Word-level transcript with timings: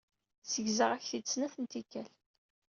Segzaɣ-ak-t-id 0.43 1.25
snat 1.27 1.55
n 1.59 1.65
tikkal. 1.71 2.09